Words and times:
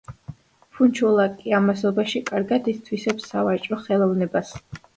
ფუნჩულა 0.77 1.27
კი 1.41 1.53
ამასობაში 1.59 2.23
კარგად 2.31 2.71
ითვისებს 2.73 3.31
სავაჭრო 3.35 3.81
ხელოვნებას. 3.87 4.59